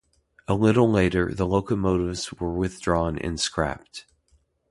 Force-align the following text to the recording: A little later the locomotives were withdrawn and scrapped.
A 0.47 0.55
little 0.55 0.89
later 0.91 1.31
the 1.31 1.45
locomotives 1.45 2.33
were 2.33 2.51
withdrawn 2.55 3.19
and 3.19 3.39
scrapped. 3.39 4.07